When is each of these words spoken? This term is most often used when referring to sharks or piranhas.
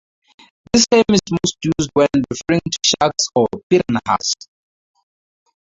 This 0.73 0.87
term 0.87 1.03
is 1.09 1.19
most 1.29 1.57
often 1.63 1.73
used 1.79 1.89
when 1.93 2.07
referring 2.31 2.61
to 2.61 2.89
sharks 2.99 3.27
or 3.35 3.45
piranhas. 3.69 4.33